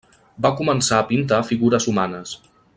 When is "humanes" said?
1.93-2.37